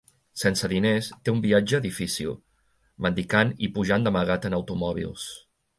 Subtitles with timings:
[0.43, 2.33] Sense diners, té un viatge difícil,
[3.07, 5.33] mendicant i pujant d'amagat en automòbils.